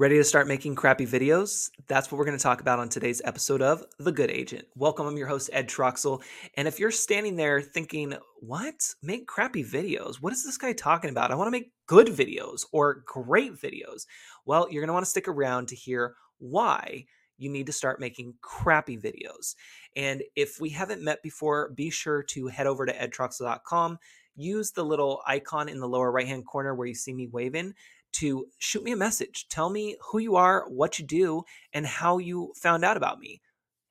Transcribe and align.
Ready 0.00 0.16
to 0.16 0.24
start 0.24 0.48
making 0.48 0.76
crappy 0.76 1.06
videos? 1.06 1.68
That's 1.86 2.10
what 2.10 2.16
we're 2.16 2.24
going 2.24 2.38
to 2.38 2.42
talk 2.42 2.62
about 2.62 2.78
on 2.78 2.88
today's 2.88 3.20
episode 3.22 3.60
of 3.60 3.84
The 3.98 4.10
Good 4.10 4.30
Agent. 4.30 4.66
Welcome, 4.74 5.06
I'm 5.06 5.18
your 5.18 5.26
host, 5.26 5.50
Ed 5.52 5.68
Troxel. 5.68 6.22
And 6.54 6.66
if 6.66 6.80
you're 6.80 6.90
standing 6.90 7.36
there 7.36 7.60
thinking, 7.60 8.14
what? 8.36 8.94
Make 9.02 9.26
crappy 9.26 9.62
videos? 9.62 10.14
What 10.14 10.32
is 10.32 10.42
this 10.42 10.56
guy 10.56 10.72
talking 10.72 11.10
about? 11.10 11.30
I 11.30 11.34
want 11.34 11.48
to 11.48 11.50
make 11.50 11.72
good 11.86 12.06
videos 12.06 12.64
or 12.72 13.02
great 13.04 13.52
videos. 13.52 14.06
Well, 14.46 14.68
you're 14.70 14.80
going 14.80 14.88
to 14.88 14.94
want 14.94 15.04
to 15.04 15.10
stick 15.10 15.28
around 15.28 15.68
to 15.68 15.76
hear 15.76 16.14
why 16.38 17.04
you 17.36 17.50
need 17.50 17.66
to 17.66 17.72
start 17.72 18.00
making 18.00 18.32
crappy 18.40 18.96
videos. 18.96 19.54
And 19.96 20.22
if 20.34 20.58
we 20.62 20.70
haven't 20.70 21.04
met 21.04 21.22
before, 21.22 21.72
be 21.74 21.90
sure 21.90 22.22
to 22.22 22.46
head 22.46 22.66
over 22.66 22.86
to 22.86 22.94
edtroxel.com. 22.94 23.98
Use 24.34 24.70
the 24.70 24.84
little 24.84 25.20
icon 25.26 25.68
in 25.68 25.78
the 25.78 25.88
lower 25.88 26.10
right 26.10 26.26
hand 26.26 26.46
corner 26.46 26.74
where 26.74 26.86
you 26.86 26.94
see 26.94 27.12
me 27.12 27.26
waving 27.26 27.74
to 28.12 28.46
shoot 28.58 28.82
me 28.82 28.92
a 28.92 28.96
message. 28.96 29.46
Tell 29.48 29.70
me 29.70 29.96
who 30.10 30.18
you 30.18 30.36
are, 30.36 30.68
what 30.68 30.98
you 30.98 31.06
do, 31.06 31.42
and 31.72 31.86
how 31.86 32.18
you 32.18 32.52
found 32.56 32.84
out 32.84 32.96
about 32.96 33.18
me. 33.18 33.40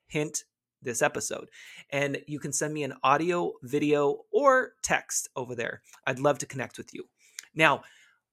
Hint 0.07 0.43
this 0.81 1.01
episode. 1.01 1.49
And 1.91 2.19
you 2.27 2.39
can 2.39 2.53
send 2.53 2.73
me 2.73 2.83
an 2.83 2.93
audio, 3.03 3.53
video, 3.63 4.21
or 4.31 4.73
text 4.81 5.29
over 5.35 5.55
there. 5.55 5.81
I'd 6.05 6.19
love 6.19 6.37
to 6.39 6.45
connect 6.45 6.77
with 6.77 6.93
you. 6.93 7.05
Now, 7.53 7.83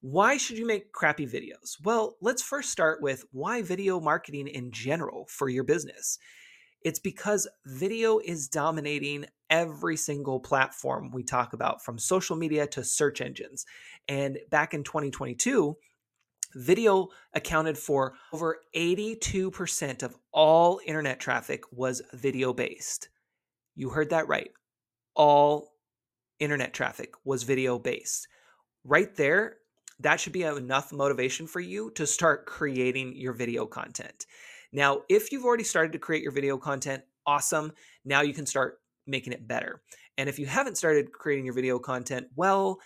why 0.01 0.37
should 0.37 0.59
you 0.59 0.66
make 0.66 0.92
crappy 0.92 1.27
videos? 1.27 1.77
Well, 1.83 2.16
let's 2.20 2.42
first 2.42 2.70
start 2.70 3.03
with 3.03 3.25
why 3.33 3.62
video 3.62 3.98
marketing 3.98 4.47
in 4.47 4.70
general 4.70 5.27
for 5.28 5.48
your 5.48 5.64
business. 5.64 6.19
It's 6.87 7.01
because 7.01 7.49
video 7.65 8.21
is 8.21 8.47
dominating 8.47 9.27
every 9.51 9.97
single 9.97 10.39
platform 10.39 11.11
we 11.11 11.25
talk 11.25 11.53
about, 11.53 11.85
from 11.85 11.99
social 11.99 12.37
media 12.37 12.65
to 12.69 12.85
search 12.85 13.21
engines. 13.21 13.67
And 14.07 14.39
back 14.53 14.73
in 14.73 14.85
2022, 14.85 15.77
video 16.55 17.09
accounted 17.35 17.77
for 17.77 18.15
over 18.33 18.59
82% 18.77 20.05
of 20.05 20.17
all 20.31 20.79
internet 20.87 21.19
traffic 21.19 21.65
was 21.73 22.03
video 22.12 22.53
based. 22.53 23.09
You 23.75 23.89
heard 23.89 24.11
that 24.11 24.28
right. 24.28 24.53
All 25.17 25.73
internet 26.39 26.73
traffic 26.73 27.15
was 27.25 27.43
video 27.43 27.81
based. 27.81 28.28
Right 28.84 29.12
there, 29.17 29.56
that 29.98 30.21
should 30.21 30.33
be 30.33 30.45
enough 30.45 30.93
motivation 30.93 31.48
for 31.48 31.59
you 31.59 31.91
to 31.97 32.06
start 32.06 32.47
creating 32.47 33.17
your 33.17 33.33
video 33.33 33.67
content. 33.67 34.27
Now, 34.77 35.00
if 35.08 35.32
you've 35.32 35.46
already 35.46 35.64
started 35.64 35.92
to 35.92 35.98
create 35.98 36.22
your 36.22 36.32
video 36.32 36.58
content, 36.58 37.02
awesome. 37.27 37.72
Now 38.05 38.20
you 38.20 38.34
can 38.34 38.44
start 38.44 38.78
making 39.06 39.32
it 39.32 39.48
better. 39.48 39.80
And 40.19 40.28
if 40.28 40.38
you 40.38 40.44
haven't 40.44 40.77
started 40.77 41.12
creating 41.12 41.46
your 41.46 41.55
video 41.55 41.78
content, 41.78 42.27
well, 42.36 42.78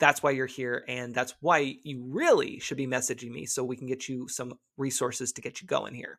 that's 0.00 0.22
why 0.22 0.30
you're 0.30 0.46
here. 0.46 0.86
And 0.88 1.14
that's 1.14 1.34
why 1.40 1.76
you 1.82 2.02
really 2.08 2.58
should 2.60 2.78
be 2.78 2.86
messaging 2.86 3.30
me 3.30 3.44
so 3.44 3.62
we 3.62 3.76
can 3.76 3.86
get 3.86 4.08
you 4.08 4.26
some 4.26 4.54
resources 4.78 5.30
to 5.32 5.42
get 5.42 5.60
you 5.60 5.68
going 5.68 5.94
here. 5.94 6.18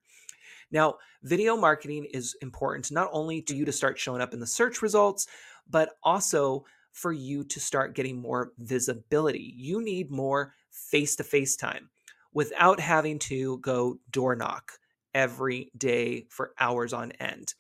Now, 0.71 0.97
video 1.23 1.57
marketing 1.57 2.05
is 2.13 2.35
important 2.43 2.91
not 2.91 3.09
only 3.11 3.41
to 3.41 3.55
you 3.55 3.65
to 3.65 3.71
start 3.71 3.97
showing 3.97 4.21
up 4.21 4.35
in 4.35 4.39
the 4.39 4.45
search 4.45 4.83
results, 4.83 5.25
but 5.67 5.95
also 6.03 6.65
for 6.91 7.11
you 7.11 7.43
to 7.45 7.59
start 7.59 7.95
getting 7.95 8.21
more 8.21 8.52
visibility. 8.59 9.55
You 9.57 9.83
need 9.83 10.11
more 10.11 10.53
face 10.69 11.15
to 11.15 11.23
face 11.23 11.55
time 11.55 11.89
without 12.31 12.80
having 12.80 13.17
to 13.17 13.57
go 13.57 13.97
door 14.11 14.35
knock 14.35 14.73
every 15.13 15.71
day 15.77 16.25
for 16.29 16.53
hours 16.59 16.93
on 16.93 17.11
end. 17.13 17.53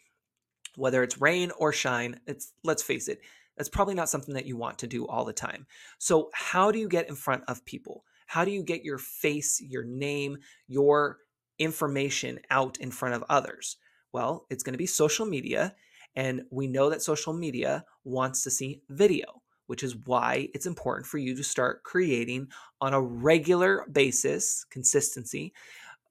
Whether 0.75 1.03
it's 1.03 1.19
rain 1.19 1.51
or 1.57 1.73
shine, 1.73 2.19
it's 2.27 2.53
let's 2.63 2.83
face 2.83 3.07
it, 3.07 3.21
that's 3.57 3.69
probably 3.69 3.93
not 3.93 4.09
something 4.09 4.35
that 4.35 4.45
you 4.45 4.55
want 4.55 4.79
to 4.79 4.87
do 4.87 5.05
all 5.05 5.25
the 5.25 5.33
time. 5.33 5.67
So, 5.97 6.29
how 6.33 6.71
do 6.71 6.79
you 6.79 6.87
get 6.87 7.09
in 7.09 7.15
front 7.15 7.43
of 7.47 7.65
people? 7.65 8.05
How 8.25 8.45
do 8.45 8.51
you 8.51 8.63
get 8.63 8.85
your 8.85 8.97
face, 8.97 9.61
your 9.61 9.83
name, 9.83 10.37
your 10.67 11.17
information 11.57 12.39
out 12.49 12.77
in 12.77 12.89
front 12.89 13.15
of 13.15 13.23
others? 13.27 13.75
Well, 14.13 14.45
it's 14.49 14.63
going 14.63 14.73
to 14.73 14.77
be 14.77 14.85
social 14.85 15.25
media. 15.25 15.75
And 16.15 16.43
we 16.51 16.67
know 16.67 16.89
that 16.89 17.01
social 17.01 17.33
media 17.33 17.85
wants 18.03 18.43
to 18.43 18.51
see 18.51 18.81
video, 18.89 19.41
which 19.67 19.83
is 19.83 19.95
why 19.95 20.49
it's 20.53 20.65
important 20.65 21.05
for 21.05 21.17
you 21.17 21.35
to 21.35 21.43
start 21.43 21.83
creating 21.83 22.47
on 22.81 22.93
a 22.93 23.01
regular 23.01 23.85
basis, 23.91 24.65
consistency, 24.69 25.53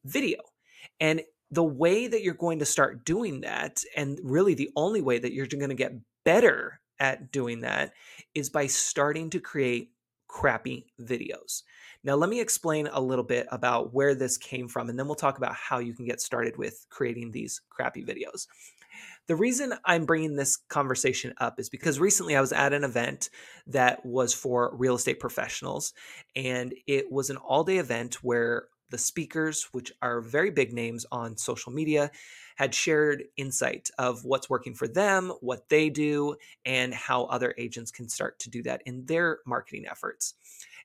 video. 0.04 0.38
And 1.00 1.22
the 1.50 1.64
way 1.64 2.06
that 2.06 2.22
you're 2.22 2.34
going 2.34 2.58
to 2.58 2.64
start 2.64 3.04
doing 3.04 3.40
that, 3.40 3.82
and 3.96 4.18
really 4.22 4.54
the 4.54 4.70
only 4.76 5.00
way 5.00 5.18
that 5.18 5.32
you're 5.32 5.46
going 5.46 5.68
to 5.68 5.74
get 5.74 5.94
better 6.24 6.80
at 6.98 7.32
doing 7.32 7.60
that, 7.60 7.92
is 8.34 8.50
by 8.50 8.66
starting 8.66 9.30
to 9.30 9.40
create 9.40 9.92
crappy 10.26 10.86
videos. 11.00 11.62
Now, 12.04 12.14
let 12.14 12.30
me 12.30 12.40
explain 12.40 12.88
a 12.92 13.00
little 13.00 13.24
bit 13.24 13.46
about 13.50 13.92
where 13.94 14.14
this 14.14 14.36
came 14.36 14.68
from, 14.68 14.88
and 14.88 14.98
then 14.98 15.06
we'll 15.06 15.14
talk 15.14 15.38
about 15.38 15.54
how 15.54 15.78
you 15.78 15.94
can 15.94 16.04
get 16.04 16.20
started 16.20 16.56
with 16.56 16.86
creating 16.90 17.30
these 17.30 17.60
crappy 17.70 18.04
videos. 18.04 18.46
The 19.26 19.36
reason 19.36 19.74
I'm 19.84 20.06
bringing 20.06 20.36
this 20.36 20.56
conversation 20.56 21.34
up 21.38 21.58
is 21.60 21.68
because 21.68 22.00
recently 22.00 22.36
I 22.36 22.40
was 22.40 22.52
at 22.52 22.72
an 22.72 22.84
event 22.84 23.30
that 23.66 24.04
was 24.04 24.32
for 24.32 24.74
real 24.76 24.94
estate 24.94 25.20
professionals, 25.20 25.92
and 26.36 26.74
it 26.86 27.10
was 27.10 27.30
an 27.30 27.36
all 27.36 27.64
day 27.64 27.78
event 27.78 28.16
where 28.22 28.68
the 28.90 28.98
speakers, 28.98 29.68
which 29.72 29.92
are 30.02 30.20
very 30.20 30.50
big 30.50 30.72
names 30.72 31.06
on 31.12 31.36
social 31.36 31.72
media, 31.72 32.10
had 32.56 32.74
shared 32.74 33.24
insight 33.36 33.90
of 33.98 34.24
what's 34.24 34.50
working 34.50 34.74
for 34.74 34.88
them, 34.88 35.32
what 35.40 35.68
they 35.68 35.90
do, 35.90 36.34
and 36.64 36.92
how 36.92 37.24
other 37.24 37.54
agents 37.58 37.90
can 37.90 38.08
start 38.08 38.38
to 38.40 38.50
do 38.50 38.62
that 38.62 38.82
in 38.86 39.04
their 39.06 39.38
marketing 39.46 39.86
efforts. 39.90 40.34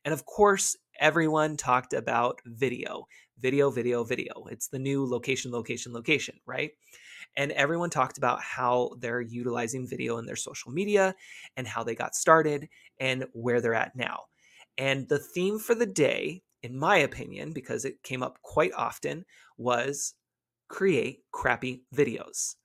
And 0.06 0.13
of 0.13 0.25
course, 0.25 0.75
everyone 1.00 1.58
talked 1.58 1.94
about 1.94 2.42
video, 2.46 3.08
video, 3.40 3.72
video, 3.72 4.03
video. 4.03 4.46
It's 4.50 4.68
the 4.68 4.80
new 4.80 5.06
location, 5.06 5.52
location, 5.52 5.94
location, 5.94 6.40
right? 6.46 6.72
And 7.36 7.52
everyone 7.53 7.90
talked 7.90 8.18
about 8.18 8.42
how 8.42 8.92
they're 9.00 9.22
utilizing 9.22 9.88
video 9.88 10.18
in 10.18 10.25
their 10.25 10.36
social 10.36 10.72
media 10.72 11.16
and 11.58 11.66
how 11.68 11.84
they 11.84 11.96
got 11.96 12.16
started 12.16 12.69
and 13.00 13.25
where 13.34 13.59
they're 13.59 13.74
at 13.74 13.96
now. 13.96 14.25
And 14.78 15.08
the 15.08 15.19
theme 15.19 15.59
for 15.59 15.74
the 15.74 15.86
day 15.86 16.44
in 16.63 16.78
my 16.78 16.97
opinion, 16.97 17.51
because 17.51 17.85
it 17.85 18.01
came 18.03 18.24
up 18.24 18.41
quite 18.41 18.74
often, 18.74 19.25
was 19.57 20.16
create 20.69 21.19
crappy 21.31 21.84
videos. 21.94 22.56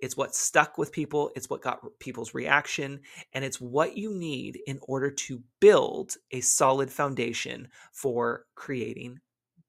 It's 0.00 0.16
what 0.16 0.34
stuck 0.34 0.78
with 0.78 0.92
people, 0.92 1.30
it's 1.34 1.50
what 1.50 1.62
got 1.62 1.80
people's 1.98 2.34
reaction, 2.34 3.00
and 3.32 3.44
it's 3.44 3.60
what 3.60 3.96
you 3.96 4.14
need 4.14 4.60
in 4.66 4.78
order 4.82 5.10
to 5.10 5.42
build 5.60 6.14
a 6.30 6.40
solid 6.40 6.90
foundation 6.90 7.68
for 7.92 8.44
creating 8.54 9.18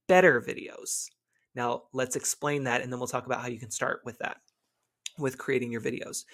better 0.08 0.42
videos. 0.42 1.08
Now, 1.56 1.84
let's 1.94 2.16
explain 2.16 2.66
that 2.66 2.82
and 2.82 2.92
then 2.92 3.00
we'll 3.00 3.08
talk 3.08 3.26
about 3.26 3.42
how 3.42 3.48
you 3.48 3.60
can 3.60 3.72
start 3.72 4.02
with 4.06 4.20
that, 4.20 4.38
with 5.18 5.38
creating 5.38 5.72
your 5.72 5.82
videos. 5.82 6.26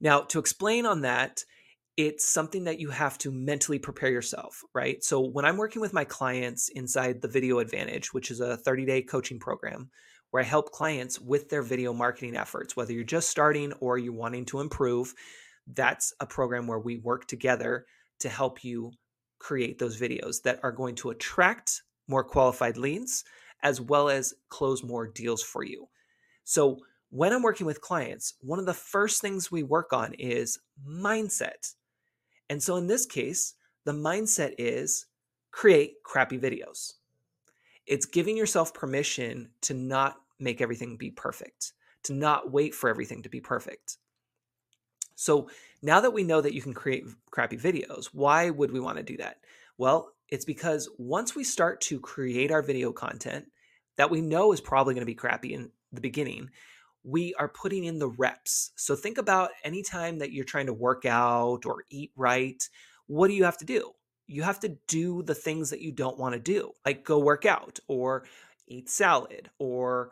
Now, 0.00 0.20
to 0.22 0.38
explain 0.38 0.86
on 0.86 1.00
that, 1.02 1.44
it's 1.96 2.26
something 2.26 2.64
that 2.64 2.80
you 2.80 2.90
have 2.90 3.18
to 3.18 3.30
mentally 3.30 3.78
prepare 3.78 4.10
yourself, 4.10 4.62
right? 4.74 5.04
So 5.04 5.20
when 5.20 5.44
I'm 5.44 5.58
working 5.58 5.82
with 5.82 5.92
my 5.92 6.04
clients 6.04 6.70
inside 6.70 7.20
the 7.20 7.28
Video 7.28 7.58
Advantage, 7.58 8.14
which 8.14 8.30
is 8.30 8.40
a 8.40 8.56
30 8.56 8.86
day 8.86 9.02
coaching 9.02 9.38
program 9.38 9.90
where 10.30 10.42
I 10.42 10.46
help 10.46 10.72
clients 10.72 11.20
with 11.20 11.50
their 11.50 11.62
video 11.62 11.92
marketing 11.92 12.36
efforts, 12.36 12.74
whether 12.74 12.92
you're 12.92 13.04
just 13.04 13.28
starting 13.28 13.72
or 13.74 13.98
you're 13.98 14.14
wanting 14.14 14.46
to 14.46 14.60
improve, 14.60 15.12
that's 15.66 16.14
a 16.20 16.26
program 16.26 16.66
where 16.66 16.78
we 16.78 16.96
work 16.96 17.26
together 17.26 17.84
to 18.20 18.28
help 18.30 18.64
you 18.64 18.92
create 19.38 19.78
those 19.78 20.00
videos 20.00 20.40
that 20.42 20.60
are 20.62 20.72
going 20.72 20.94
to 20.94 21.10
attract 21.10 21.82
more 22.08 22.24
qualified 22.24 22.78
leads 22.78 23.24
as 23.62 23.80
well 23.80 24.08
as 24.08 24.34
close 24.48 24.82
more 24.82 25.06
deals 25.06 25.42
for 25.42 25.62
you. 25.62 25.86
So 26.44 26.78
when 27.10 27.32
I'm 27.32 27.42
working 27.42 27.66
with 27.66 27.80
clients, 27.80 28.34
one 28.40 28.58
of 28.58 28.66
the 28.66 28.74
first 28.74 29.20
things 29.20 29.52
we 29.52 29.62
work 29.62 29.92
on 29.92 30.14
is 30.14 30.58
mindset 30.88 31.74
and 32.52 32.62
so 32.62 32.76
in 32.76 32.86
this 32.86 33.06
case, 33.06 33.54
the 33.86 33.92
mindset 33.92 34.52
is 34.58 35.06
create 35.52 35.94
crappy 36.04 36.38
videos. 36.38 36.92
It's 37.86 38.04
giving 38.04 38.36
yourself 38.36 38.74
permission 38.74 39.48
to 39.62 39.72
not 39.72 40.16
make 40.38 40.60
everything 40.60 40.98
be 40.98 41.10
perfect, 41.10 41.72
to 42.02 42.12
not 42.12 42.52
wait 42.52 42.74
for 42.74 42.90
everything 42.90 43.22
to 43.22 43.30
be 43.30 43.40
perfect. 43.40 43.96
So 45.14 45.48
now 45.80 46.00
that 46.00 46.12
we 46.12 46.24
know 46.24 46.42
that 46.42 46.52
you 46.52 46.60
can 46.60 46.74
create 46.74 47.06
crappy 47.30 47.56
videos, 47.56 48.10
why 48.12 48.50
would 48.50 48.70
we 48.70 48.80
want 48.80 48.98
to 48.98 49.02
do 49.02 49.16
that? 49.16 49.38
Well, 49.78 50.12
it's 50.28 50.44
because 50.44 50.90
once 50.98 51.34
we 51.34 51.44
start 51.44 51.80
to 51.82 52.00
create 52.00 52.50
our 52.50 52.60
video 52.60 52.92
content 52.92 53.46
that 53.96 54.10
we 54.10 54.20
know 54.20 54.52
is 54.52 54.60
probably 54.60 54.92
going 54.92 55.06
to 55.06 55.06
be 55.06 55.14
crappy 55.14 55.54
in 55.54 55.70
the 55.90 56.02
beginning, 56.02 56.50
we 57.04 57.34
are 57.34 57.48
putting 57.48 57.84
in 57.84 57.98
the 57.98 58.08
reps. 58.08 58.72
So 58.76 58.94
think 58.96 59.18
about 59.18 59.50
any 59.64 59.82
time 59.82 60.18
that 60.18 60.32
you're 60.32 60.44
trying 60.44 60.66
to 60.66 60.72
work 60.72 61.04
out 61.04 61.66
or 61.66 61.84
eat 61.90 62.12
right, 62.16 62.62
what 63.06 63.28
do 63.28 63.34
you 63.34 63.44
have 63.44 63.58
to 63.58 63.64
do? 63.64 63.92
You 64.28 64.42
have 64.42 64.60
to 64.60 64.76
do 64.88 65.22
the 65.22 65.34
things 65.34 65.70
that 65.70 65.80
you 65.80 65.92
don't 65.92 66.18
want 66.18 66.34
to 66.34 66.40
do, 66.40 66.72
like 66.86 67.04
go 67.04 67.18
work 67.18 67.44
out 67.44 67.80
or 67.88 68.24
eat 68.68 68.88
salad 68.88 69.50
or 69.58 70.10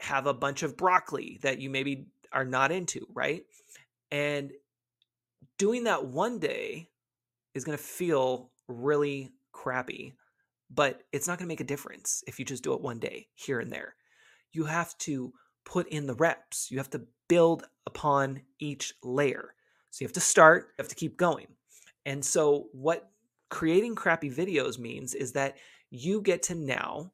have 0.00 0.26
a 0.26 0.34
bunch 0.34 0.62
of 0.62 0.76
broccoli 0.76 1.38
that 1.42 1.60
you 1.60 1.70
maybe 1.70 2.06
are 2.32 2.44
not 2.44 2.72
into, 2.72 3.06
right? 3.12 3.42
And 4.10 4.52
doing 5.58 5.84
that 5.84 6.06
one 6.06 6.38
day 6.38 6.88
is 7.54 7.64
going 7.64 7.76
to 7.76 7.82
feel 7.84 8.50
really 8.68 9.32
crappy. 9.52 10.14
but 10.74 11.02
it's 11.12 11.28
not 11.28 11.38
going 11.38 11.46
to 11.46 11.52
make 11.52 11.60
a 11.60 11.64
difference 11.64 12.24
if 12.26 12.38
you 12.38 12.44
just 12.44 12.62
do 12.62 12.72
it 12.72 12.80
one 12.80 12.98
day 12.98 13.28
here 13.34 13.60
and 13.60 13.70
there. 13.70 13.94
You 14.52 14.64
have 14.64 14.96
to 14.98 15.32
put 15.64 15.88
in 15.88 16.06
the 16.06 16.14
reps, 16.14 16.70
you 16.70 16.78
have 16.78 16.90
to 16.90 17.02
build 17.28 17.64
upon 17.86 18.42
each 18.58 18.94
layer. 19.02 19.54
So 19.90 20.02
you 20.02 20.06
have 20.06 20.14
to 20.14 20.20
start, 20.20 20.68
you 20.70 20.82
have 20.82 20.88
to 20.88 20.94
keep 20.94 21.16
going. 21.16 21.46
And 22.06 22.24
so, 22.24 22.68
what 22.72 23.10
creating 23.50 23.94
crappy 23.94 24.30
videos 24.30 24.78
means 24.78 25.14
is 25.14 25.32
that 25.32 25.56
you 25.90 26.20
get 26.22 26.42
to 26.44 26.54
now 26.54 27.12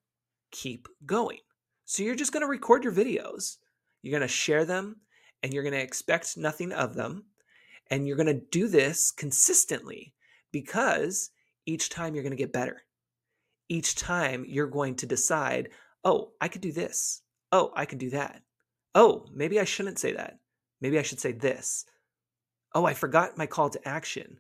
keep 0.51 0.89
going. 1.05 1.41
So 1.85 2.03
you're 2.03 2.15
just 2.15 2.33
going 2.33 2.43
to 2.43 2.49
record 2.49 2.85
your 2.85 2.93
videos, 2.93 3.57
you're 4.03 4.17
going 4.17 4.29
to 4.29 4.29
share 4.29 4.65
them, 4.65 4.97
and 5.43 5.53
you're 5.53 5.63
going 5.63 5.75
to 5.75 5.83
expect 5.83 6.37
nothing 6.37 6.73
of 6.73 6.95
them. 6.95 7.25
And 7.91 8.07
you're 8.07 8.17
going 8.17 8.27
to 8.27 8.47
do 8.51 8.69
this 8.69 9.11
consistently 9.11 10.15
because 10.53 11.31
each 11.65 11.89
time 11.89 12.15
you're 12.15 12.23
going 12.23 12.37
to 12.37 12.37
get 12.37 12.53
better. 12.53 12.83
Each 13.69 13.95
time 13.95 14.45
you're 14.47 14.67
going 14.67 14.95
to 14.97 15.07
decide, 15.07 15.71
oh, 16.05 16.33
I 16.41 16.49
could 16.49 16.61
do 16.61 16.73
this. 16.73 17.23
Oh, 17.53 17.73
I 17.75 17.85
can 17.85 17.99
do 17.99 18.11
that. 18.11 18.43
Oh, 18.95 19.27
maybe 19.33 19.61
I 19.61 19.65
shouldn't 19.65 19.99
say 19.99 20.13
that. 20.13 20.39
Maybe 20.81 20.99
I 20.99 21.03
should 21.03 21.21
say 21.21 21.33
this. 21.33 21.85
Oh, 22.75 22.85
I 22.85 22.95
forgot 22.95 23.39
my 23.39 23.47
call 23.47 23.71
to 23.71 23.89
action. 23.89 24.39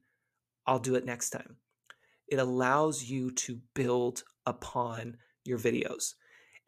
I'll 0.66 0.78
do 0.78 0.94
it 0.94 1.04
next 1.04 1.30
time. 1.30 1.56
It 2.28 2.38
allows 2.38 3.04
you 3.04 3.30
to 3.32 3.60
build 3.74 4.22
upon 4.44 5.16
your 5.44 5.58
videos. 5.58 6.14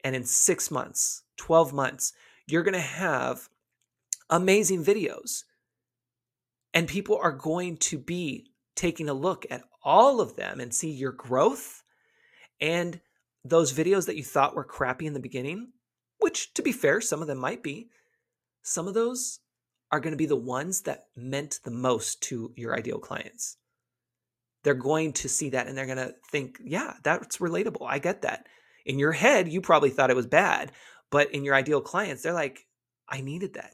And 0.03 0.15
in 0.15 0.25
six 0.25 0.71
months, 0.71 1.23
12 1.37 1.73
months, 1.73 2.13
you're 2.47 2.63
going 2.63 2.73
to 2.73 2.79
have 2.79 3.47
amazing 4.29 4.83
videos. 4.83 5.43
And 6.73 6.87
people 6.87 7.19
are 7.21 7.31
going 7.31 7.77
to 7.77 7.99
be 7.99 8.47
taking 8.75 9.09
a 9.09 9.13
look 9.13 9.45
at 9.51 9.63
all 9.83 10.21
of 10.21 10.35
them 10.35 10.59
and 10.59 10.73
see 10.73 10.89
your 10.89 11.11
growth 11.11 11.83
and 12.59 13.01
those 13.43 13.73
videos 13.73 14.05
that 14.05 14.15
you 14.15 14.23
thought 14.23 14.55
were 14.55 14.63
crappy 14.63 15.07
in 15.07 15.13
the 15.13 15.19
beginning, 15.19 15.71
which 16.21 16.53
to 16.53 16.61
be 16.61 16.71
fair, 16.71 17.01
some 17.01 17.21
of 17.21 17.27
them 17.27 17.37
might 17.37 17.61
be, 17.61 17.89
some 18.63 18.87
of 18.87 18.93
those 18.93 19.39
are 19.91 19.99
going 19.99 20.11
to 20.11 20.17
be 20.17 20.25
the 20.25 20.35
ones 20.35 20.81
that 20.81 21.05
meant 21.15 21.59
the 21.63 21.71
most 21.71 22.21
to 22.23 22.53
your 22.55 22.75
ideal 22.75 22.99
clients. 22.99 23.57
They're 24.63 24.73
going 24.73 25.13
to 25.13 25.27
see 25.27 25.49
that 25.49 25.67
and 25.67 25.77
they're 25.77 25.85
going 25.85 25.97
to 25.97 26.15
think, 26.31 26.59
yeah, 26.63 26.93
that's 27.03 27.37
relatable. 27.37 27.85
I 27.85 27.99
get 27.99 28.21
that. 28.21 28.47
In 28.85 28.99
your 28.99 29.11
head, 29.11 29.51
you 29.51 29.59
probably 29.59 29.89
thought 29.89 30.09
it 30.09 30.15
was 30.15 30.27
bad, 30.27 30.71
but 31.09 31.33
in 31.33 31.43
your 31.43 31.55
ideal 31.55 31.81
clients, 31.81 32.23
they're 32.23 32.33
like, 32.33 32.65
I 33.09 33.21
needed 33.21 33.55
that, 33.55 33.73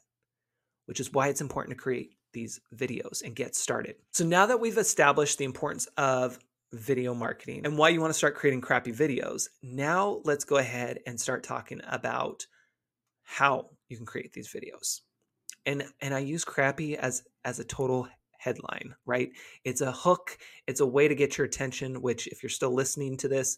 which 0.86 1.00
is 1.00 1.14
why 1.14 1.28
it's 1.28 1.42
important 1.42 1.78
to 1.78 1.82
create 1.82 2.12
these 2.34 2.60
videos 2.76 3.22
and 3.22 3.36
get 3.36 3.56
started. 3.56 3.96
So 4.12 4.26
now 4.26 4.48
that 4.48 4.60
we've 4.60 4.78
established 4.78 5.38
the 5.38 5.46
importance 5.46 5.88
of 5.98 6.40
video 6.74 7.14
marketing 7.14 7.66
and 7.66 7.78
why 7.78 7.90
you 7.90 8.02
want 8.02 8.12
to 8.12 8.18
start 8.18 8.36
creating 8.36 8.62
crappy 8.62 8.92
videos, 8.92 9.48
now 9.62 10.22
let's 10.25 10.44
go 10.44 10.58
ahead 10.58 11.00
and 11.06 11.19
start 11.19 11.44
talking 11.44 11.81
about 11.88 12.46
how 13.24 13.69
you 13.90 13.98
can 13.98 14.06
create 14.06 14.34
these 14.34 14.52
videos. 14.52 15.02
And 15.66 15.84
and 16.02 16.14
I 16.14 16.19
use 16.19 16.46
crappy 16.46 16.98
as 16.98 17.24
as 17.44 17.60
a 17.60 17.64
total 17.64 18.08
headline, 18.38 18.96
right? 19.06 19.30
It's 19.64 19.81
a 19.81 19.92
hook, 19.92 20.38
it's 20.68 20.80
a 20.80 20.86
way 20.86 21.08
to 21.08 21.16
get 21.16 21.38
your 21.38 21.46
attention, 21.46 22.02
which 22.02 22.28
if 22.28 22.44
you're 22.44 22.50
still 22.50 22.74
listening 22.74 23.18
to 23.18 23.28
this, 23.28 23.58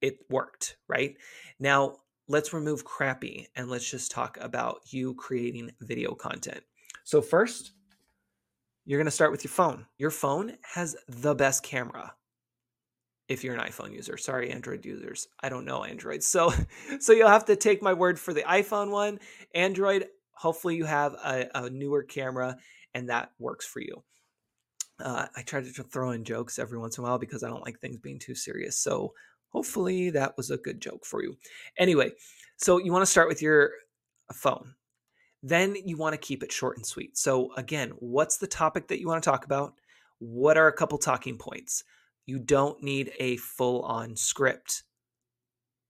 it 0.00 0.18
worked, 0.30 0.76
right? 0.88 1.16
Now, 1.58 1.96
let's 2.28 2.52
remove 2.52 2.84
crappy 2.84 3.48
and 3.56 3.68
let's 3.68 3.90
just 3.90 4.10
talk 4.10 4.38
about 4.40 4.80
you 4.86 5.14
creating 5.14 5.72
video 5.80 6.14
content. 6.14 6.60
So, 7.04 7.20
first, 7.20 7.72
you're 8.84 8.98
going 8.98 9.06
to 9.06 9.10
start 9.10 9.32
with 9.32 9.44
your 9.44 9.50
phone. 9.50 9.86
Your 9.98 10.10
phone 10.10 10.56
has 10.74 10.96
the 11.08 11.34
best 11.34 11.62
camera 11.62 12.14
if 13.28 13.42
you're 13.42 13.54
an 13.54 13.60
iPhone 13.60 13.92
user. 13.92 14.16
Sorry, 14.16 14.50
Android 14.50 14.84
users. 14.84 15.28
I 15.40 15.48
don't 15.48 15.64
know 15.64 15.84
Android. 15.84 16.22
So, 16.22 16.52
so 17.00 17.12
you'll 17.12 17.28
have 17.28 17.46
to 17.46 17.56
take 17.56 17.82
my 17.82 17.92
word 17.92 18.18
for 18.18 18.32
the 18.32 18.42
iPhone 18.42 18.90
one. 18.90 19.18
Android, 19.54 20.06
hopefully 20.32 20.76
you 20.76 20.84
have 20.84 21.14
a, 21.14 21.48
a 21.54 21.70
newer 21.70 22.02
camera 22.02 22.56
and 22.94 23.08
that 23.08 23.32
works 23.38 23.66
for 23.66 23.80
you. 23.80 24.02
Uh, 24.98 25.26
I 25.36 25.42
try 25.42 25.60
to 25.60 25.70
throw 25.70 26.12
in 26.12 26.24
jokes 26.24 26.58
every 26.58 26.78
once 26.78 26.96
in 26.96 27.04
a 27.04 27.06
while 27.06 27.18
because 27.18 27.42
I 27.42 27.48
don't 27.48 27.64
like 27.64 27.78
things 27.78 27.98
being 27.98 28.18
too 28.18 28.34
serious. 28.34 28.78
So 28.78 29.12
hopefully 29.50 30.10
that 30.10 30.36
was 30.36 30.50
a 30.50 30.56
good 30.56 30.80
joke 30.80 31.04
for 31.04 31.22
you. 31.22 31.36
Anyway, 31.78 32.12
so 32.56 32.78
you 32.78 32.92
want 32.92 33.02
to 33.02 33.10
start 33.10 33.28
with 33.28 33.42
your 33.42 33.72
phone. 34.32 34.74
Then 35.42 35.76
you 35.84 35.96
want 35.96 36.14
to 36.14 36.18
keep 36.18 36.42
it 36.42 36.50
short 36.50 36.76
and 36.76 36.86
sweet. 36.86 37.16
So, 37.16 37.52
again, 37.56 37.92
what's 37.98 38.38
the 38.38 38.46
topic 38.46 38.88
that 38.88 38.98
you 38.98 39.06
want 39.06 39.22
to 39.22 39.30
talk 39.30 39.44
about? 39.44 39.74
What 40.18 40.56
are 40.56 40.66
a 40.66 40.72
couple 40.72 40.98
talking 40.98 41.36
points? 41.36 41.84
You 42.26 42.38
don't 42.38 42.82
need 42.82 43.12
a 43.18 43.36
full 43.36 43.82
on 43.82 44.16
script. 44.16 44.82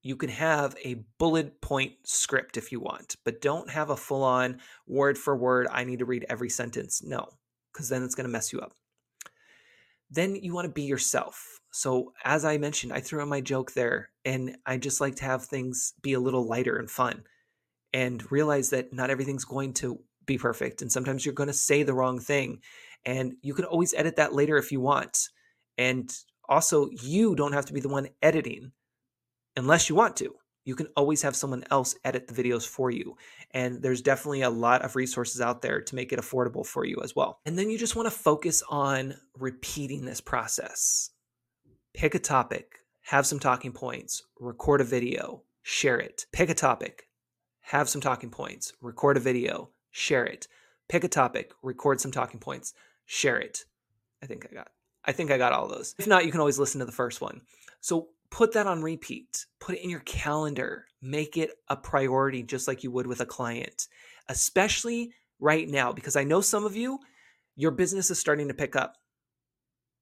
You 0.02 0.16
can 0.16 0.28
have 0.28 0.76
a 0.84 1.02
bullet 1.18 1.60
point 1.60 1.94
script 2.04 2.56
if 2.56 2.70
you 2.70 2.78
want, 2.78 3.16
but 3.24 3.40
don't 3.40 3.70
have 3.70 3.90
a 3.90 3.96
full 3.96 4.22
on 4.22 4.60
word 4.86 5.18
for 5.18 5.36
word, 5.36 5.66
I 5.70 5.84
need 5.84 5.98
to 5.98 6.04
read 6.04 6.26
every 6.28 6.50
sentence. 6.50 7.02
No, 7.02 7.26
because 7.72 7.88
then 7.88 8.04
it's 8.04 8.14
going 8.14 8.26
to 8.26 8.32
mess 8.32 8.52
you 8.52 8.60
up. 8.60 8.72
Then 10.10 10.36
you 10.36 10.54
want 10.54 10.66
to 10.66 10.72
be 10.72 10.82
yourself. 10.82 11.60
So, 11.72 12.12
as 12.24 12.44
I 12.44 12.58
mentioned, 12.58 12.92
I 12.92 13.00
threw 13.00 13.22
in 13.22 13.28
my 13.28 13.40
joke 13.40 13.72
there, 13.72 14.10
and 14.24 14.56
I 14.64 14.78
just 14.78 15.00
like 15.00 15.16
to 15.16 15.24
have 15.24 15.44
things 15.44 15.94
be 16.02 16.12
a 16.12 16.20
little 16.20 16.46
lighter 16.46 16.76
and 16.76 16.90
fun 16.90 17.24
and 17.92 18.30
realize 18.30 18.70
that 18.70 18.92
not 18.92 19.10
everything's 19.10 19.44
going 19.44 19.72
to 19.72 19.98
be 20.26 20.38
perfect. 20.38 20.82
And 20.82 20.92
sometimes 20.92 21.24
you're 21.24 21.34
going 21.34 21.48
to 21.48 21.52
say 21.52 21.82
the 21.82 21.94
wrong 21.94 22.20
thing. 22.20 22.60
And 23.04 23.34
you 23.42 23.54
can 23.54 23.64
always 23.64 23.94
edit 23.94 24.16
that 24.16 24.34
later 24.34 24.56
if 24.58 24.70
you 24.70 24.80
want. 24.80 25.28
And 25.78 26.12
also, 26.48 26.88
you 26.90 27.34
don't 27.34 27.52
have 27.52 27.66
to 27.66 27.72
be 27.72 27.80
the 27.80 27.88
one 27.88 28.08
editing 28.22 28.72
unless 29.56 29.88
you 29.88 29.94
want 29.94 30.16
to. 30.16 30.34
You 30.64 30.74
can 30.74 30.88
always 30.96 31.22
have 31.22 31.36
someone 31.36 31.64
else 31.70 31.94
edit 32.04 32.26
the 32.26 32.42
videos 32.42 32.66
for 32.66 32.90
you. 32.90 33.16
And 33.52 33.82
there's 33.82 34.02
definitely 34.02 34.42
a 34.42 34.50
lot 34.50 34.82
of 34.82 34.96
resources 34.96 35.40
out 35.40 35.62
there 35.62 35.80
to 35.80 35.94
make 35.94 36.12
it 36.12 36.18
affordable 36.18 36.66
for 36.66 36.84
you 36.84 37.00
as 37.04 37.14
well. 37.14 37.38
And 37.46 37.56
then 37.58 37.70
you 37.70 37.78
just 37.78 37.94
want 37.94 38.06
to 38.06 38.10
focus 38.10 38.62
on 38.68 39.14
repeating 39.38 40.04
this 40.04 40.20
process. 40.20 41.10
Pick 41.94 42.14
a 42.14 42.18
topic, 42.18 42.80
have 43.02 43.26
some 43.26 43.38
talking 43.38 43.72
points, 43.72 44.24
record 44.40 44.80
a 44.80 44.84
video, 44.84 45.42
share 45.62 45.98
it. 45.98 46.26
Pick 46.32 46.50
a 46.50 46.54
topic, 46.54 47.08
have 47.60 47.88
some 47.88 48.00
talking 48.00 48.30
points, 48.30 48.72
record 48.80 49.16
a 49.16 49.20
video, 49.20 49.70
share 49.92 50.24
it. 50.24 50.48
Pick 50.88 51.04
a 51.04 51.08
topic, 51.08 51.52
record 51.62 52.00
some 52.00 52.10
talking 52.10 52.40
points, 52.40 52.74
share 53.04 53.38
it. 53.38 53.64
I 54.22 54.26
think 54.26 54.46
I 54.50 54.54
got 54.54 54.68
I 55.06 55.12
think 55.12 55.30
I 55.30 55.38
got 55.38 55.52
all 55.52 55.68
those. 55.68 55.94
If 55.98 56.06
not, 56.06 56.24
you 56.24 56.32
can 56.32 56.40
always 56.40 56.58
listen 56.58 56.80
to 56.80 56.84
the 56.84 56.92
first 56.92 57.20
one. 57.20 57.42
So 57.80 58.08
put 58.30 58.52
that 58.54 58.66
on 58.66 58.82
repeat. 58.82 59.46
Put 59.60 59.76
it 59.76 59.84
in 59.84 59.90
your 59.90 60.00
calendar. 60.00 60.86
Make 61.00 61.36
it 61.36 61.50
a 61.68 61.76
priority 61.76 62.42
just 62.42 62.66
like 62.66 62.82
you 62.82 62.90
would 62.90 63.06
with 63.06 63.20
a 63.20 63.26
client. 63.26 63.88
Especially 64.28 65.12
right 65.38 65.68
now 65.68 65.92
because 65.92 66.16
I 66.16 66.24
know 66.24 66.40
some 66.40 66.64
of 66.64 66.74
you 66.74 66.98
your 67.56 67.70
business 67.70 68.10
is 68.10 68.20
starting 68.20 68.48
to 68.48 68.54
pick 68.54 68.76
up. 68.76 68.96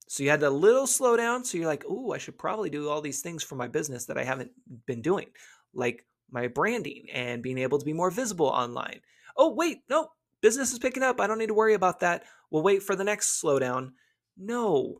So 0.07 0.23
you 0.23 0.29
had 0.29 0.43
a 0.43 0.49
little 0.49 0.85
slowdown. 0.85 1.45
So 1.45 1.57
you're 1.57 1.67
like, 1.67 1.85
oh, 1.89 2.11
I 2.11 2.19
should 2.19 2.37
probably 2.37 2.69
do 2.69 2.89
all 2.89 3.01
these 3.01 3.21
things 3.21 3.43
for 3.43 3.55
my 3.55 3.67
business 3.67 4.05
that 4.05 4.17
I 4.17 4.23
haven't 4.23 4.51
been 4.85 5.01
doing, 5.01 5.27
like 5.73 6.05
my 6.29 6.47
branding 6.47 7.07
and 7.11 7.41
being 7.41 7.57
able 7.57 7.79
to 7.79 7.85
be 7.85 7.93
more 7.93 8.11
visible 8.11 8.47
online. 8.47 8.99
Oh, 9.35 9.53
wait, 9.53 9.79
no, 9.89 10.09
business 10.41 10.71
is 10.71 10.79
picking 10.79 11.01
up. 11.01 11.19
I 11.19 11.27
don't 11.27 11.39
need 11.39 11.47
to 11.47 11.53
worry 11.55 11.73
about 11.73 12.01
that. 12.01 12.23
We'll 12.51 12.61
wait 12.61 12.83
for 12.83 12.95
the 12.95 13.03
next 13.03 13.41
slowdown. 13.41 13.91
No, 14.37 14.99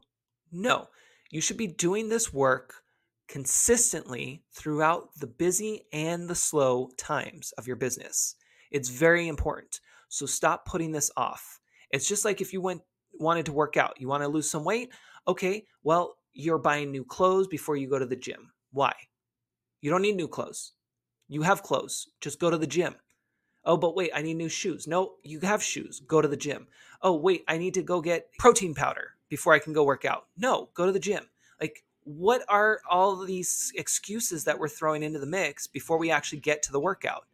no. 0.52 0.88
You 1.30 1.42
should 1.42 1.58
be 1.58 1.68
doing 1.68 2.10
this 2.10 2.34
work 2.34 2.84
consistently 3.28 4.44
throughout 4.54 5.10
the 5.20 5.28
busy 5.28 5.86
and 5.92 6.30
the 6.30 6.36
slow 6.36 6.90
times 6.98 7.52
of 7.58 7.68
your 7.68 7.76
business. 7.76 8.36
It's 8.72 8.90
very 8.90 9.28
important. 9.28 9.80
So 10.10 10.26
stop 10.26 10.66
putting 10.66 10.92
this 10.92 11.12
off. 11.18 11.60
It's 11.92 12.08
just 12.08 12.24
like 12.24 12.42
if 12.42 12.54
you 12.54 12.62
went 12.62 12.82
wanted 13.20 13.46
to 13.46 13.54
work 13.54 13.78
out, 13.78 14.00
you 14.00 14.08
want 14.08 14.24
to 14.24 14.30
lose 14.30 14.50
some 14.50 14.66
weight, 14.66 14.90
okay, 15.28 15.66
well, 15.84 16.18
you're 16.34 16.58
buying 16.58 16.92
new 16.92 17.06
clothes 17.06 17.48
before 17.48 17.78
you 17.78 17.90
go 17.90 17.98
to 17.98 18.06
the 18.06 18.16
gym. 18.16 18.52
Why? 18.72 18.94
You 19.82 19.90
don't 19.90 20.02
need 20.02 20.18
new 20.18 20.28
clothes. 20.28 20.74
You 21.28 21.42
have 21.44 21.64
clothes. 21.64 22.08
Just 22.20 22.40
go 22.40 22.50
to 22.50 22.58
the 22.58 22.68
gym. 22.68 22.96
Oh, 23.64 23.78
but 23.78 23.96
wait, 23.96 24.12
I 24.14 24.22
need 24.22 24.36
new 24.36 24.50
shoes. 24.50 24.86
No, 24.86 25.14
you 25.24 25.40
have 25.42 25.64
shoes. 25.64 26.02
Go 26.06 26.22
to 26.22 26.28
the 26.28 26.38
gym. 26.38 26.68
Oh, 27.02 27.16
wait, 27.16 27.44
I 27.48 27.58
need 27.58 27.74
to 27.76 27.82
go 27.82 28.02
get 28.02 28.28
protein 28.38 28.76
powder 28.76 29.15
before 29.30 29.54
I 29.54 29.60
can 29.60 29.74
go 29.74 29.84
work 29.84 30.06
out. 30.06 30.28
No, 30.38 30.70
go 30.74 30.86
to 30.86 30.92
the 30.92 31.00
gym. 31.00 31.24
Like, 31.60 31.84
what 32.04 32.44
are 32.48 32.80
all 32.90 33.26
these 33.26 33.72
excuses 33.76 34.44
that 34.44 34.60
we're 34.60 34.68
throwing 34.68 35.04
into 35.04 35.20
the 35.20 35.26
mix 35.26 35.68
before 35.68 35.98
we 35.98 36.12
actually 36.12 36.40
get 36.40 36.62
to 36.64 36.72
the 36.72 36.80
workout? 36.80 37.26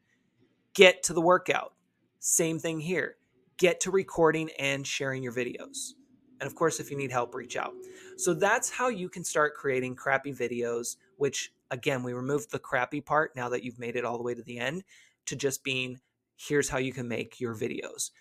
Get 0.74 1.04
to 1.04 1.14
the 1.14 1.22
workout. 1.22 1.74
Same 2.20 2.60
thing 2.60 2.80
here. 2.80 3.18
Get 3.58 3.82
to 3.82 3.92
recording 3.92 4.50
and 4.58 4.88
sharing 4.88 5.22
your 5.24 5.34
videos. 5.34 5.94
And 6.40 6.48
of 6.48 6.56
course, 6.56 6.80
if 6.80 6.90
you 6.90 6.98
need 6.98 7.12
help, 7.12 7.36
reach 7.36 7.58
out. 7.58 7.74
So 8.18 8.34
that's 8.34 8.70
how 8.70 8.90
you 8.90 9.10
can 9.10 9.24
start 9.24 9.56
creating 9.56 9.96
crappy 9.96 10.34
videos, 10.34 10.96
which 11.18 11.54
again, 11.70 12.04
we 12.04 12.14
removed 12.14 12.52
the 12.52 12.60
crappy 12.60 13.02
part 13.02 13.36
now 13.36 13.50
that 13.50 13.64
you've 13.64 13.80
made 13.80 13.96
it 13.96 14.06
all 14.06 14.18
the 14.18 14.24
way 14.24 14.34
to 14.34 14.44
the 14.44 14.58
end 14.58 14.84
to 15.26 15.36
just 15.36 15.64
being 15.64 16.00
here's 16.36 16.70
how 16.70 16.78
you 16.78 16.94
can 16.94 17.08
make 17.08 17.40
your 17.40 17.56
videos. 17.56 18.12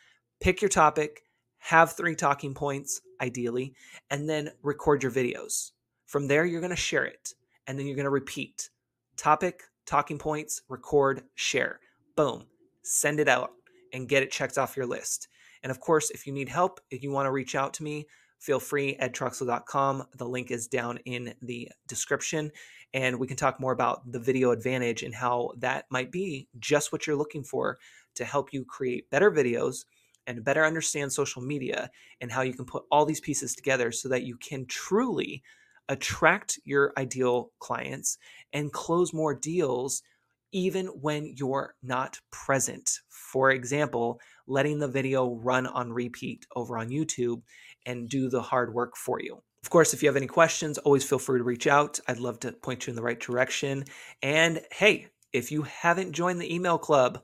Pick 0.41 0.61
your 0.61 0.69
topic, 0.69 1.23
have 1.59 1.93
three 1.93 2.15
talking 2.15 2.55
points, 2.55 3.01
ideally, 3.21 3.75
and 4.11 4.29
then 4.29 4.51
record 4.63 5.03
your 5.03 5.13
videos. 5.13 5.73
From 6.07 6.29
there, 6.29 6.45
you're 6.45 6.61
going 6.61 6.71
to 6.71 6.77
share 6.77 7.05
it. 7.05 7.35
and 7.67 7.79
then 7.79 7.87
you're 7.87 7.97
going 7.97 8.05
to 8.05 8.11
repeat 8.11 8.71
topic, 9.17 9.63
talking 9.87 10.19
points, 10.19 10.63
record, 10.69 11.23
share. 11.35 11.79
Boom, 12.17 12.47
send 12.83 13.21
it 13.21 13.29
out 13.29 13.53
and 13.93 14.09
get 14.09 14.23
it 14.23 14.31
checked 14.33 14.59
off 14.59 14.77
your 14.77 14.87
list. 14.87 15.29
And 15.63 15.71
of 15.71 15.81
course, 15.81 16.11
if 16.11 16.27
you 16.27 16.33
need 16.33 16.49
help, 16.49 16.81
if 16.91 17.03
you 17.03 17.11
want 17.13 17.27
to 17.27 17.31
reach 17.31 17.55
out 17.55 17.75
to 17.75 17.83
me, 17.85 18.07
feel 18.39 18.59
free 18.59 18.97
edtroxel.com. 19.01 20.05
The 20.17 20.29
link 20.29 20.51
is 20.51 20.67
down 20.67 20.99
in 21.05 21.35
the 21.43 21.71
description. 21.87 22.51
And 22.93 23.21
we 23.21 23.27
can 23.27 23.37
talk 23.37 23.61
more 23.61 23.73
about 23.73 24.11
the 24.11 24.19
video 24.19 24.51
advantage 24.51 25.03
and 25.03 25.15
how 25.15 25.53
that 25.59 25.85
might 25.91 26.11
be 26.11 26.49
just 26.59 26.91
what 26.91 27.07
you're 27.07 27.15
looking 27.15 27.45
for 27.45 27.79
to 28.17 28.25
help 28.25 28.53
you 28.53 28.65
create 28.65 29.11
better 29.11 29.31
videos 29.31 29.85
and 30.31 30.45
better 30.45 30.65
understand 30.65 31.13
social 31.13 31.43
media 31.43 31.91
and 32.21 32.31
how 32.31 32.43
you 32.43 32.55
can 32.55 32.65
put 32.65 32.85
all 32.91 33.05
these 33.05 33.21
pieces 33.21 33.55
together 33.55 33.91
so 33.91 34.09
that 34.09 34.23
you 34.23 34.37
can 34.37 34.65
truly 34.67 35.43
attract 35.89 36.61
your 36.65 36.93
ideal 36.97 37.51
clients 37.59 38.17
and 38.53 38.73
close 38.73 39.13
more 39.13 39.35
deals 39.35 40.03
even 40.53 40.87
when 40.87 41.35
you're 41.37 41.75
not 41.83 42.21
present. 42.31 43.01
For 43.09 43.51
example, 43.51 44.21
letting 44.47 44.79
the 44.79 44.89
video 44.89 45.35
run 45.35 45.67
on 45.67 45.93
repeat 45.93 46.47
over 46.55 46.79
on 46.79 46.91
YouTube 46.91 47.43
and 47.85 48.09
do 48.09 48.29
the 48.29 48.43
hard 48.43 48.73
work 48.73 48.97
for 48.97 49.21
you. 49.21 49.43
Of 49.63 49.71
course, 49.71 49.93
if 49.93 50.03
you 50.03 50.09
have 50.09 50.17
any 50.17 50.27
questions, 50.27 50.79
always 50.79 51.05
feel 51.05 51.19
free 51.19 51.41
to 51.41 51.45
reach 51.45 51.67
out. 51.67 51.99
I'd 52.07 52.19
love 52.19 52.41
to 52.41 52.53
point 52.53 52.87
you 52.87 52.93
in 52.93 52.97
the 52.97 53.03
right 53.03 53.21
direction. 53.21 53.85
And 54.23 54.61
hey, 54.73 55.09
if 55.33 55.51
you 55.51 55.63
haven't 55.63 56.13
joined 56.13 56.41
the 56.41 56.53
email 56.53 56.79
club, 56.79 57.21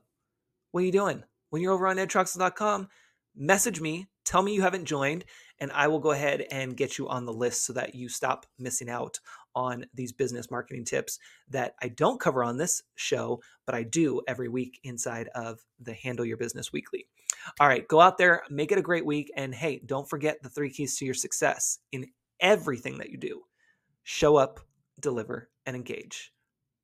what 0.73 0.83
are 0.83 0.87
you 0.87 0.93
doing? 0.93 1.23
When 1.50 1.62
you're 1.62 1.73
over 1.73 1.87
on 1.87 1.97
edtroxel.com, 1.97 2.88
message 3.37 3.81
me, 3.81 4.09
tell 4.25 4.43
me 4.43 4.55
you 4.55 4.62
haven't 4.62 4.85
joined, 4.85 5.25
and 5.59 5.71
I 5.73 5.88
will 5.88 6.00
go 6.00 6.11
ahead 6.11 6.45
and 6.50 6.76
get 6.76 6.99
you 6.99 7.09
on 7.09 7.25
the 7.25 7.33
list 7.33 7.65
so 7.65 7.73
that 7.75 7.95
you 7.95 8.09
stop 8.09 8.47
missing 8.59 8.91
out 8.91 9.21
on 9.55 9.87
these 9.95 10.12
business 10.12 10.50
marketing 10.50 10.85
tips 10.85 11.19
that 11.49 11.75
I 11.83 11.88
don't 11.88 12.21
cover 12.21 12.45
on 12.45 12.59
this 12.59 12.83
show, 12.95 13.41
but 13.65 13.75
I 13.75 13.83
do 13.85 14.21
every 14.29 14.49
week 14.49 14.81
inside 14.85 15.29
of 15.35 15.61
the 15.81 15.95
Handle 15.95 16.26
Your 16.26 16.37
Business 16.37 16.73
Weekly. 16.73 17.07
All 17.61 17.69
right, 17.69 17.87
go 17.87 18.00
out 18.00 18.19
there, 18.19 18.43
make 18.50 18.73
it 18.73 18.79
a 18.79 18.83
great 18.83 19.07
week. 19.07 19.31
And 19.37 19.55
hey, 19.55 19.81
don't 19.85 20.09
forget 20.09 20.43
the 20.43 20.50
three 20.50 20.71
keys 20.71 20.99
to 20.99 21.05
your 21.05 21.15
success 21.15 21.79
in 21.93 22.09
everything 22.41 22.99
that 22.99 23.11
you 23.11 23.17
do 23.17 23.43
show 24.03 24.37
up, 24.37 24.61
deliver, 25.00 25.49
and 25.65 25.75
engage. 25.75 26.33